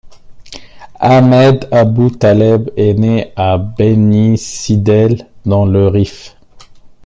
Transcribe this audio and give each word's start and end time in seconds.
Ahmed 0.99 1.67
Aboutaleb 1.71 2.71
est 2.75 2.95
né 2.95 3.31
à 3.35 3.59
Beni 3.59 4.35
Sidel 4.35 5.27
dans 5.45 5.67
le 5.67 5.89
Rif. 5.89 6.35